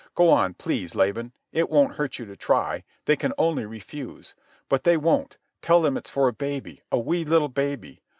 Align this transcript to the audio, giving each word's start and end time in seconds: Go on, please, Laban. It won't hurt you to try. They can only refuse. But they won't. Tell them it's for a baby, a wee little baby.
Go 0.15 0.31
on, 0.31 0.55
please, 0.55 0.95
Laban. 0.95 1.31
It 1.51 1.69
won't 1.69 1.97
hurt 1.97 2.17
you 2.17 2.25
to 2.25 2.35
try. 2.35 2.83
They 3.05 3.15
can 3.15 3.33
only 3.37 3.67
refuse. 3.67 4.33
But 4.67 4.83
they 4.83 4.97
won't. 4.97 5.37
Tell 5.61 5.79
them 5.79 5.95
it's 5.95 6.09
for 6.09 6.27
a 6.27 6.33
baby, 6.33 6.81
a 6.91 6.97
wee 6.97 7.23
little 7.23 7.49
baby. 7.49 8.01